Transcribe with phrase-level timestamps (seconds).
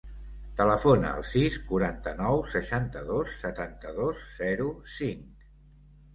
[0.59, 5.47] Telefona al sis, quaranta-nou, seixanta-dos, setanta-dos, zero, cinc.